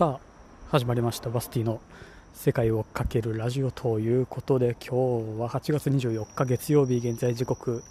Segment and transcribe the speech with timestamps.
[0.00, 0.20] さあ
[0.70, 1.78] 始まりましたバスティの
[2.32, 7.82] 世界をかけるラジオということで今日は8月24日月曜日現在時刻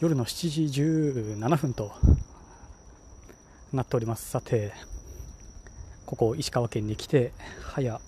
[0.00, 1.92] 夜の7時17分と
[3.70, 4.30] なっております。
[4.30, 4.72] さて
[6.06, 8.00] ここ石川県に来て早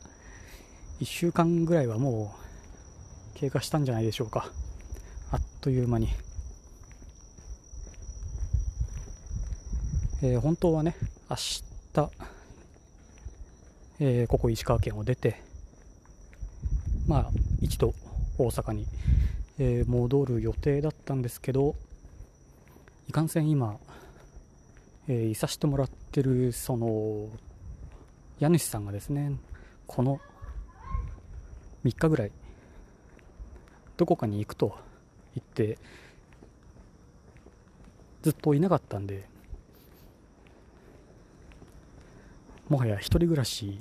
[1.03, 2.35] 1週間ぐらいはも
[3.37, 4.49] う経過したんじゃないでしょうか。
[5.31, 6.09] あっという間に、
[10.23, 10.97] えー本当はね
[11.29, 11.63] 明日
[14.01, 15.41] えーここ石川県を出て、
[17.07, 17.31] まあ、
[17.61, 17.95] 一度
[18.39, 18.87] 大阪に、
[19.59, 21.77] えー戻る予定だったんですけど、
[23.09, 23.79] いかんせん今、
[25.07, 27.29] えーいさしてもらってる、その、
[28.41, 29.39] 家主さんがですね、
[29.87, 30.21] この
[31.85, 32.33] 3日ぐらい、
[33.97, 34.77] どこかに行くと
[35.37, 35.79] 言って、
[38.23, 39.29] ずっといなかったんで、
[42.75, 43.79] もはや一人暮らし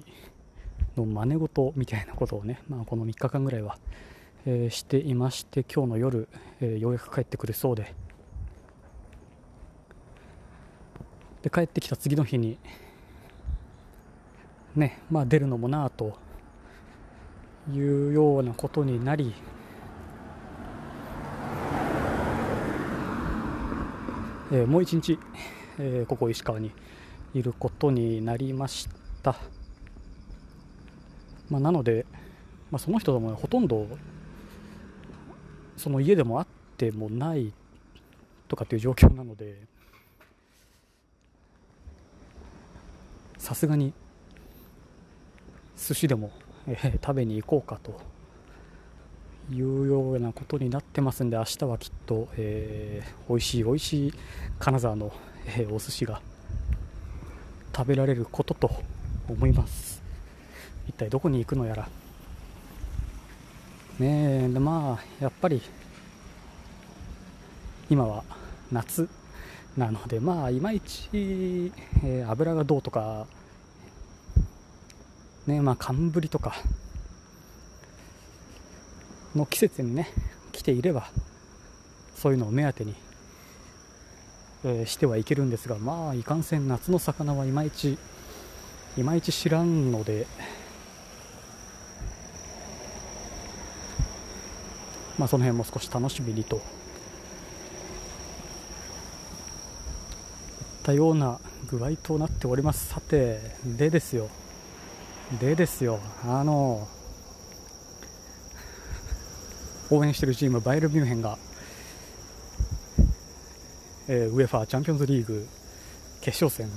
[0.95, 3.79] の真似事みたいなことをね、まあ、この3日間ぐらいは、
[4.45, 6.27] えーしていまして今日の夜、
[6.62, 7.91] えーようやく帰ってくるそうで。
[11.41, 12.59] で帰ってきた次の日に
[14.76, 16.15] ねまあ出るのもなあと
[17.73, 19.34] いうようなことになり
[24.51, 25.18] えーもう一日、
[25.79, 26.71] えーここ石川に
[27.34, 28.87] いることになりまし
[29.21, 29.35] た、
[31.49, 32.05] まあ、なので、
[32.71, 33.87] まあ、その人ともほとんど
[35.77, 37.51] その家でも会ってもない
[38.48, 39.57] とかっていう状況なので
[43.37, 43.93] さすがに
[45.75, 46.31] 寿司でも、
[46.68, 47.99] えー食べに行こうかと
[49.51, 54.13] いうようなことになってますんで明日はきっと、えー美味しい美味しい
[54.59, 55.12] 金沢の、
[55.45, 56.21] えーお寿司が
[57.76, 58.71] 食べられることと
[59.27, 60.02] 思います。
[60.88, 61.90] 一体どこに行くのやら。
[63.99, 65.62] ねえでまあやっぱり
[67.90, 68.24] 今は
[68.72, 69.08] 夏
[69.78, 73.28] なのでまあいまいち、えー油がどうとか
[75.46, 76.56] ねまあ寒ぶりとか
[79.36, 80.08] の季節にね
[80.52, 81.09] 来ていれば
[82.16, 82.96] そういうのを目当てに
[84.63, 87.97] えーしてはいけるんですがまあいかんせん夏の魚はいまいち
[88.97, 90.28] いまいち知らんので
[95.18, 96.57] まあその辺も少し楽しみにと。
[96.57, 96.62] いっ
[100.84, 102.88] たような具合となっております。
[102.88, 104.29] さてでですよ。
[105.40, 106.00] でですよ。
[106.25, 106.88] あの
[109.90, 111.38] 応援しているチームバイエルミュンヘンが
[114.16, 115.47] えー、ウェファーチャンピオンズリーグ
[116.22, 116.72] 決勝戦、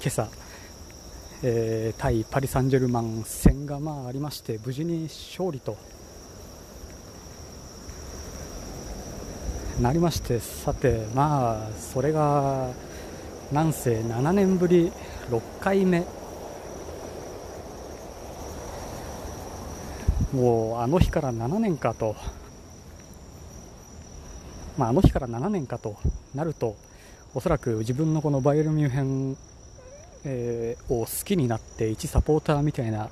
[0.00, 0.28] 今朝、
[1.42, 5.76] えー対パリ・サンジェルマン戦がまあありまして、無事に勝利と
[9.78, 12.70] なりまして、さて、まあ、それが
[13.52, 14.90] なんせ7年ぶり
[15.28, 16.06] 6回目、
[20.32, 22.16] もうあの日から7年かと。
[24.78, 25.96] まあ、あの日から7年かと
[26.34, 26.76] なると
[27.34, 29.36] おそらく自分のこのバイエルミュンヘン、
[30.24, 33.10] えーを好きになって一サポーターみたいな、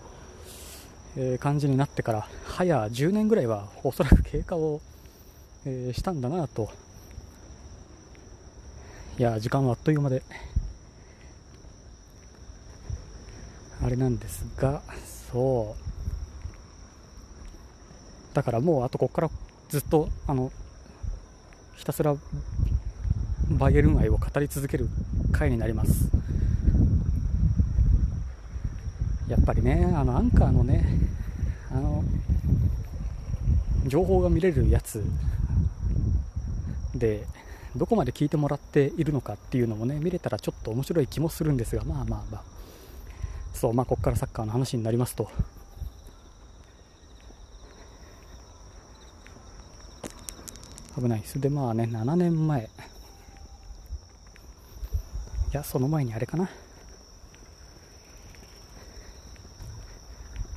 [1.17, 4.81] えー感じになってから早10年ぐらいはおそらく経過を、
[5.67, 6.71] えーしたんだなと。
[9.19, 10.23] いや時間はあっという間で
[13.83, 14.83] あれなんですが
[15.33, 15.87] そう。
[18.35, 19.31] だからもうあとここから
[19.69, 20.53] ずっとあの
[21.77, 22.17] ひたすら
[23.51, 24.89] バイエルン愛を語り続ける
[25.33, 26.11] 回になります。
[29.29, 30.85] やっぱりねあのアンカーのね
[31.71, 32.03] あの
[33.87, 35.05] 情報が見れるやつ
[36.95, 37.27] で
[37.77, 42.43] どこまで聞いてもらっているのかっていうのもね見れたらちょっと面白い気もするんですがまあまあまあ。
[43.53, 45.31] そうまあここからサッカーの話になりますと。
[50.97, 51.39] 危ないです。
[51.39, 52.63] でまあね7年前。
[52.63, 52.69] い
[55.53, 56.49] やその前にあれかな。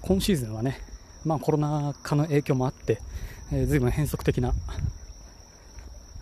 [0.02, 0.80] 今シーズンはね
[1.26, 3.00] まあコロナ禍の影響もあって、
[3.52, 4.54] えー、随分変則的な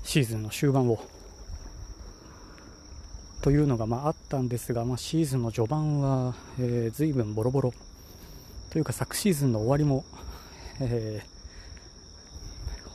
[0.04, 1.00] シーズンの終盤を。
[3.42, 7.74] というのがまああったんですが、まあ、シーズンの序盤は、えー、随分ボロボロ。
[8.72, 10.04] というか昨シーズンの終わりも、
[10.82, 11.37] えー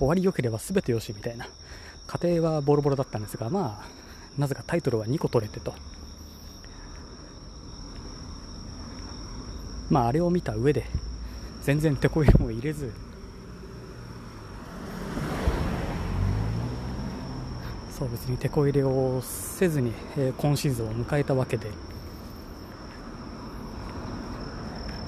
[0.03, 1.47] 終わり良ければ全てよしみたいな。
[2.09, 3.87] 過程はボロボロだったんですがまあ
[4.37, 5.73] なぜかタイトルは2個取れてと。
[9.91, 10.87] まあ、あれを見た上で
[11.63, 12.93] 全然手こ入れも入れず。
[17.97, 21.69] そう別に手こ入れをせずに、えー、今シーズンを迎えたわけで、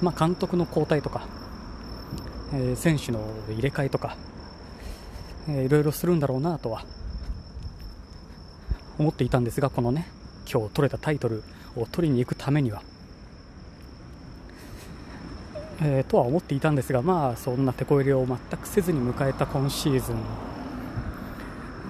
[0.01, 1.27] まあ、監督の交代とか、
[2.53, 3.19] えー、選手の
[3.49, 4.15] 入れ替えとか、
[5.47, 6.83] えー、いろいろするんだろうなとは
[8.97, 10.07] 思っていたんですがこのね
[10.51, 11.43] 今日取れたタイトル
[11.75, 12.81] を取りに行くためには、
[15.81, 20.17] えー、とは思っていたんですがまあそんな手こ入れを全くせずに迎えた今シーズン、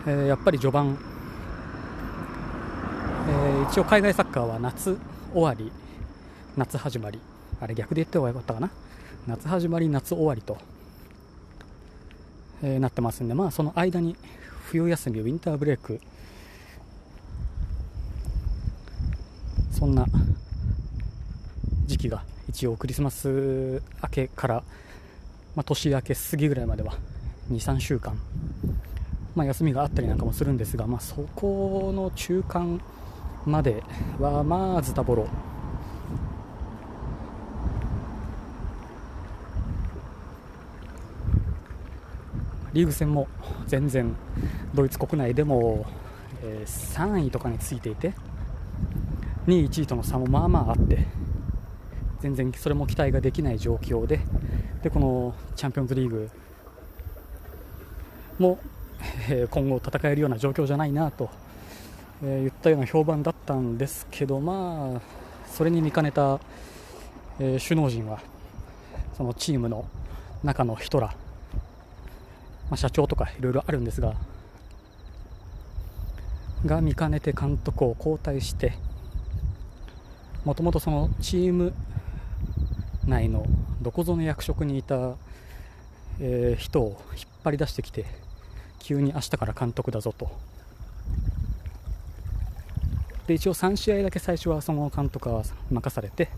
[0.08, 0.98] えー、やっぱり序盤、
[3.28, 4.98] えー、一応海外サッカーは夏
[5.34, 5.72] 終わり
[6.58, 7.20] 夏始まり。
[7.60, 8.70] あれ逆で言った方がよかったかな。
[9.28, 10.58] 夏始まり夏終わりと、
[12.66, 14.16] えー、なってますんでまあその間に
[14.66, 16.02] 冬休みウィンターブレイク。
[19.72, 20.06] そんな
[21.86, 24.64] 時期が一応クリスマス明けから、
[25.54, 26.94] まあ、年明け過ぎぐらいまでは
[27.52, 28.18] 23週間、
[29.36, 32.82] まあ、休みがあったりなんかもするんですが、まあ、そこの中間
[33.46, 33.84] まで
[34.18, 35.28] はまあズタボロ。
[42.76, 43.30] リーグ戦も
[43.68, 44.14] 全然
[44.74, 45.86] ドイツ国内でも、
[46.44, 48.14] えー、3位とかについていて
[49.48, 51.08] 2位、1位との差もまあまああって
[52.20, 54.20] 全然それも期待ができない状況で
[54.84, 56.30] でこのチャンピオンズリーグ
[58.40, 58.60] も、
[59.30, 61.30] えー、今後戦えるような状況じゃないなと、
[62.24, 65.02] えー、言ったような評判だったんですけどまあ
[65.50, 66.42] それに見かねた、
[67.40, 68.20] えー、首脳陣は
[69.16, 69.86] そのチームの
[70.44, 71.16] 中の人ら、
[72.70, 74.16] まあ、社長とかいろいろあるんですが
[76.66, 78.74] が見かねて監督を交代して
[80.44, 81.74] もともとそのチーム
[83.06, 83.46] 内の
[83.82, 85.16] どこぞの役職にいた、
[86.20, 88.06] えー、人を引っ張り出してきて
[88.80, 90.30] 急に明日から監督だぞと。
[93.28, 96.30] で一応3試合だけ最初はその監督は任されて、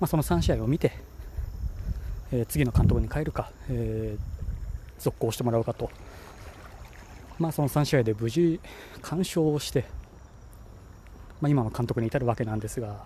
[0.00, 0.92] まあ、その3試合を見て、
[2.32, 4.37] えー、次の監督に変えるか、えー、
[4.98, 5.90] 続行してもらうかと、
[7.38, 8.60] まあ、その3試合で無事
[9.02, 9.84] 完勝をして、
[11.40, 13.04] まあ、今の監督に至るわけなんですが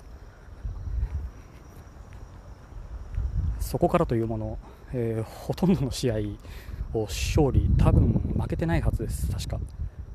[3.60, 4.58] そこからというもの、
[4.92, 6.16] えー、ほとんどの試合
[6.92, 9.58] を勝利、多分負けてないはずです、確か、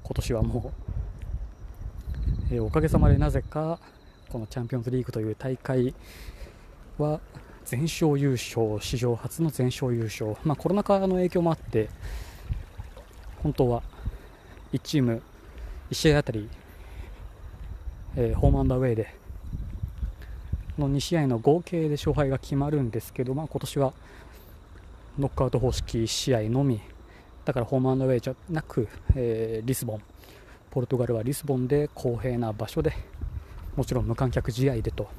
[0.03, 0.71] 今年はも
[2.51, 3.79] う、えー、おかげさまでなぜか、
[4.29, 5.95] このチャンピオンズリーグという大会
[6.99, 7.19] は
[7.67, 11.89] 全勝優勝、史上初の全勝優勝、まあ、コロナ禍の影響もあって、
[13.43, 13.83] 本当は
[14.71, 15.21] 1チーム
[15.91, 16.47] 1試合あたり、
[18.15, 19.13] えー、ホームアンダーウェイで
[20.77, 23.93] の2試合の合計で勝敗が決まるんですけど、まあ、今年は
[25.19, 26.79] ノックアウト方式1試合のみ。
[27.43, 30.01] だからホームアンドウェイじゃなく、えー、リスボン。
[30.71, 32.93] ポルトガルはリスボンで公平な場所で
[33.75, 35.09] もちろん無観客試合でと、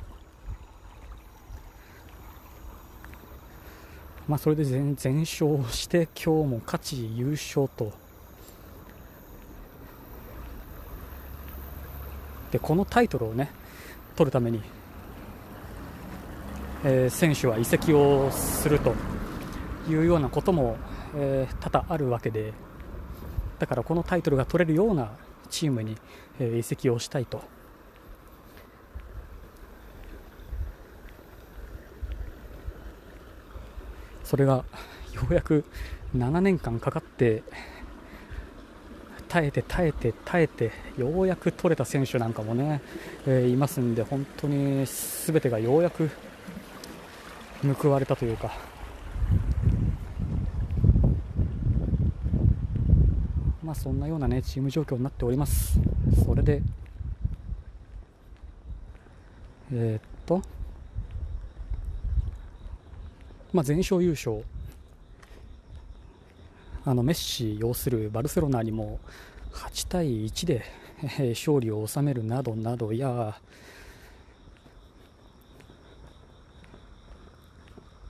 [4.28, 5.24] まあ、それで全勝
[5.70, 7.92] して今日も勝ち優勝と
[12.50, 13.50] でこのタイトルをね
[14.14, 14.62] 取るために
[16.84, 18.94] えー、選手は移籍をすると
[19.88, 20.76] いうようなことも、
[21.16, 22.52] えー、多々あるわけで
[23.58, 25.10] だからこのタイトルが取れるような
[25.50, 25.96] チームに、
[26.38, 27.42] えー、移籍をしたいと。
[34.28, 34.56] それが
[35.14, 35.64] ようやく
[36.14, 37.42] 7年間かかって
[39.26, 42.82] 耐えて耐えて耐えてようやく取れた選手なんかもね、
[43.26, 46.10] えー、いますんで本当に全てがようやく
[47.80, 48.52] 報われたというか。
[53.62, 55.80] まあそんなようなねチーム状況になっております。
[56.22, 56.60] それで
[59.72, 60.42] えー、っと
[63.58, 64.44] まあ全勝優勝。
[66.84, 69.00] あのメッシ擁するバルセロナにも
[69.52, 70.64] 8対1で
[71.30, 73.36] 勝利を収めるなどなどいや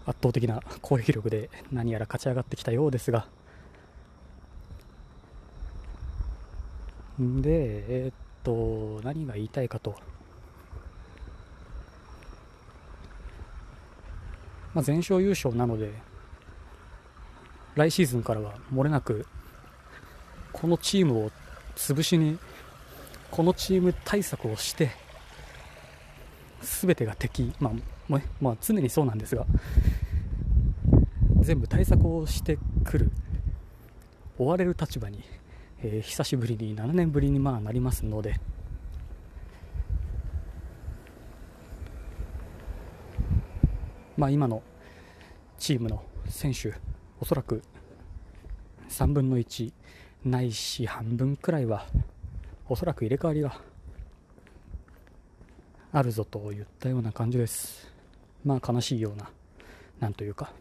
[0.04, 3.26] 圧倒的な攻撃力で何やら勝ち上がってきたようですが。
[7.18, 8.14] でえー、っ
[8.44, 9.96] と何が言いたいかと、
[14.78, 15.90] まあ、全勝優勝なので
[17.74, 19.26] 来シーズンからはもれなく
[20.52, 21.30] このチームを
[21.74, 22.38] 潰しに
[23.32, 24.92] このチーム対策をして
[26.60, 29.46] 全てが敵、まあまあ、常にそうなんですが
[31.40, 33.10] 全部対策をしてくる
[34.38, 35.24] 追われる立場に、
[35.82, 38.38] えー、久しぶりに7年ぶりにまあなりますので
[44.18, 44.64] まあ、今の
[45.58, 46.74] チームの選手
[47.20, 47.62] おそらく
[48.88, 49.72] 3分の1
[50.24, 51.86] ないし半分くらいは
[52.68, 53.60] おそらく入れ替わりが
[55.92, 57.94] あるぞといったような感じです。
[58.44, 59.30] まあ悲しいような
[60.00, 60.52] なんというか。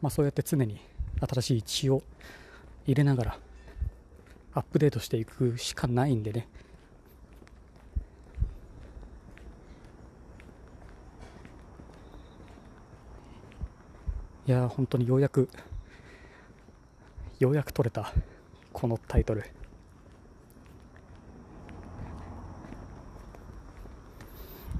[0.00, 0.80] まあそうやって常に
[1.20, 2.02] 新しい血を
[2.86, 3.38] 入れながら
[4.54, 6.48] アップデートしていくしかないんでね。
[14.46, 15.48] いや本当にようやく
[17.38, 18.12] ようやく取れた
[18.74, 19.42] このタイトル。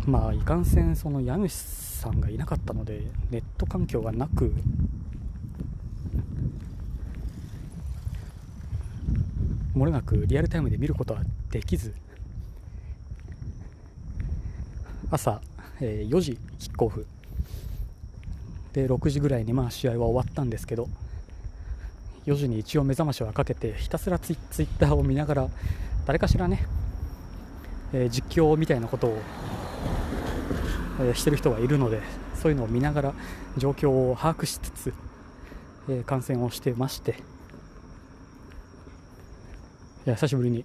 [0.06, 4.52] まあいかんせんその家主さんがいなかったのでネット環境がなく
[9.72, 11.94] もれなくリアルタイムで見ることはできず
[15.10, 15.40] 朝、
[15.80, 17.06] えー、4時キックオフ。
[18.74, 20.88] で6時ぐらいにまあ試合は終わったんですけど
[22.26, 25.48] 4時に一応目覚ましはかけてひたすらツイツイッターを見ながら
[26.06, 26.66] 誰かしらね、
[27.92, 29.18] えー、実況みたいなことを、
[31.00, 32.02] えー、してる人がいるので
[32.34, 33.14] そういうのを見ながら
[33.56, 34.94] 状況を把握しつつ、
[35.88, 37.12] えー、観戦をしてまして
[40.06, 40.64] いや久しぶりに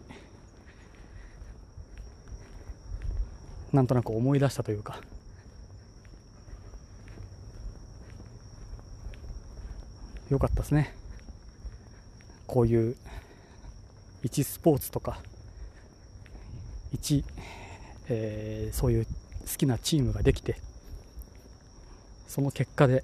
[3.72, 5.00] なんとなく思い出したというか
[10.30, 10.96] 良かったですね。
[12.46, 12.96] こういう
[14.24, 15.20] 一スポーツとか
[16.92, 17.24] 一、
[18.10, 19.12] えー、そういう好
[19.58, 20.58] きなチームができて
[22.28, 23.04] その結果で、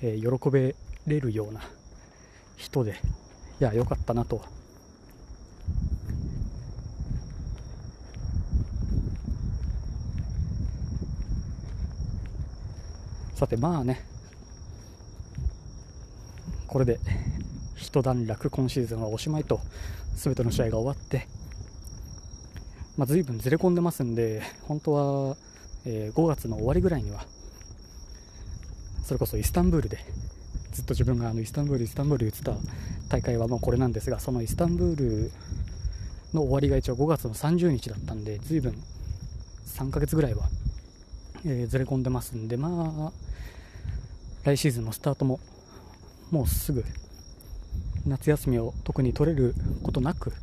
[0.00, 0.74] えー、喜べ
[1.06, 1.60] れるような
[2.56, 3.00] 人で
[3.60, 4.42] いや良かったなと。
[13.34, 14.17] さてまあね
[16.78, 17.00] これで
[17.74, 19.58] 一段落今シーズンはおしまいと
[20.14, 21.26] 全ての試合が終わって、
[22.96, 25.36] まあ、随分ずれ込んでますんで本当は、
[25.84, 27.24] え、5月の終わりぐらいには
[29.02, 29.98] それこそイスタンブールで
[30.70, 32.52] ずっと自分があのイスタンブールイスタンブール言ってた
[33.08, 35.32] 大会はもうこれなんですがそのイスタンブール
[36.32, 38.72] の終わりが一応5月の30日だったんで随分
[39.66, 40.44] 3ヶ月ぐらいは、
[41.44, 43.12] え、ずれ込んでますんでまあ
[44.44, 45.40] 来シーズンのスタートも
[46.30, 46.84] もうすぐ
[48.06, 50.34] 夏休みを特に取れることなくっ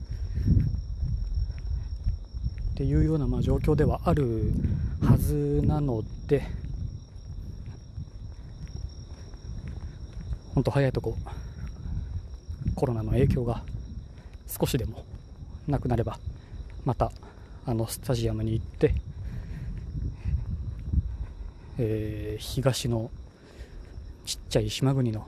[2.75, 4.51] ていうようなまあ状況ではある
[5.01, 6.43] はずなので
[10.53, 11.17] 本当早いとこ
[12.75, 13.63] コロナの影響が
[14.47, 15.05] 少しでも
[15.67, 16.19] なくなれば
[16.83, 17.11] また
[17.65, 18.93] あのスタジアムに行って、
[21.77, 23.09] えー、東の
[24.25, 25.27] ちっちゃい島国の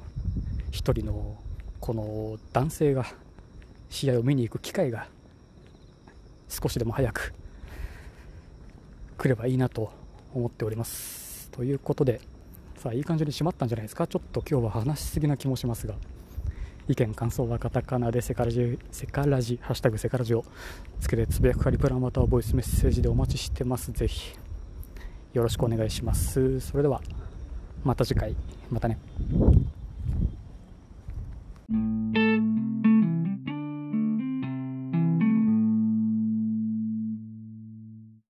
[0.72, 1.38] 一人の
[1.80, 3.06] この男性が
[3.90, 5.08] 試合を見に行く機会が
[6.50, 7.34] 少しでも早く
[9.18, 9.92] 来ればいいなと
[10.34, 11.50] 思っております。
[11.52, 12.22] ということで
[12.78, 14.08] さあいい感じに締まったんじゃないですか。
[14.08, 15.96] ちょっと今日は話しすぎな気もしますが
[16.88, 20.46] 意見感想はカタカナでセカラジセカラジハッシュタグセカラジを
[21.00, 23.92] つけてつぶやくかリプランまたはボイスメッセージでお待ちしてます。
[23.92, 24.36] ぜひ
[25.34, 26.60] よろしくお願いします。
[26.60, 27.02] それでは
[27.84, 28.36] また次回。
[28.70, 28.98] またね。
[31.70, 32.27] Thank you.